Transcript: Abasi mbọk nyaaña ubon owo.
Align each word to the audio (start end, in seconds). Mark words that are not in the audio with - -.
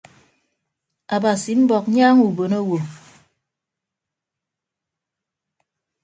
Abasi 1.15 1.51
mbọk 1.61 1.85
nyaaña 1.93 2.23
ubon 2.27 2.53
owo. 2.59 2.77